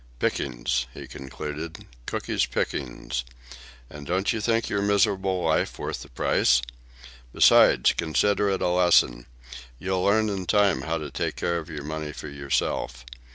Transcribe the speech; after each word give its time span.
"Pickings," 0.17 0.87
he 0.95 1.05
concluded; 1.05 1.85
"Cooky's 2.07 2.47
pickings. 2.47 3.23
And 3.87 4.07
don't 4.07 4.33
you 4.33 4.41
think 4.41 4.67
your 4.67 4.81
miserable 4.81 5.43
life 5.43 5.77
worth 5.77 6.01
the 6.01 6.09
price? 6.09 6.59
Besides, 7.33 7.93
consider 7.93 8.49
it 8.49 8.63
a 8.63 8.69
lesson. 8.69 9.27
You'll 9.77 10.01
learn 10.03 10.27
in 10.27 10.47
time 10.47 10.81
how 10.81 10.97
to 10.97 11.11
take 11.11 11.35
care 11.35 11.59
of 11.59 11.69
your 11.69 11.83
money 11.83 12.13
for 12.13 12.29
yourself. 12.29 13.05